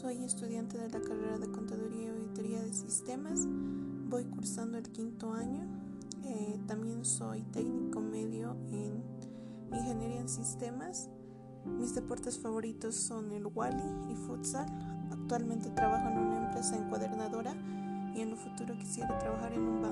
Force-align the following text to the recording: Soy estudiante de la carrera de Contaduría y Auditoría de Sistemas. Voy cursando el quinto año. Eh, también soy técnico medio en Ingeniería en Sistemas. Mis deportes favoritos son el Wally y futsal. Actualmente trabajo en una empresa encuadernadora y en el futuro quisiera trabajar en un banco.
Soy 0.00 0.22
estudiante 0.22 0.78
de 0.78 0.88
la 0.90 1.00
carrera 1.00 1.38
de 1.38 1.50
Contaduría 1.50 2.04
y 2.04 2.08
Auditoría 2.10 2.62
de 2.62 2.72
Sistemas. 2.72 3.48
Voy 4.08 4.24
cursando 4.26 4.78
el 4.78 4.88
quinto 4.90 5.32
año. 5.32 5.66
Eh, 6.24 6.56
también 6.68 7.04
soy 7.04 7.42
técnico 7.42 8.00
medio 8.00 8.56
en 8.70 9.02
Ingeniería 9.72 10.20
en 10.20 10.28
Sistemas. 10.28 11.10
Mis 11.64 11.96
deportes 11.96 12.38
favoritos 12.38 12.94
son 12.94 13.32
el 13.32 13.46
Wally 13.46 13.82
y 14.08 14.14
futsal. 14.14 14.68
Actualmente 15.10 15.68
trabajo 15.70 16.10
en 16.10 16.18
una 16.18 16.46
empresa 16.46 16.76
encuadernadora 16.76 17.56
y 18.14 18.20
en 18.20 18.28
el 18.28 18.36
futuro 18.36 18.78
quisiera 18.78 19.18
trabajar 19.18 19.52
en 19.52 19.62
un 19.62 19.82
banco. 19.82 19.87